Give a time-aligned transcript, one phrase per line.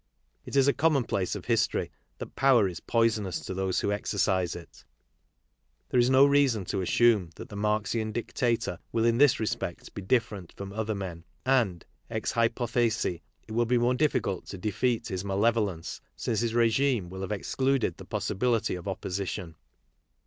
[0.45, 4.83] It is a commonplace of history that power is poisonous to those 'who exercise it;
[5.89, 10.01] there is no reason to assume that the Marxian dictator will in this respect be
[10.01, 11.23] different from other men.
[11.45, 17.11] And, ex hypothesi, it will be more difficult to defeat his malevolence since his regime
[17.11, 19.53] will have excluded the possibility of opposition.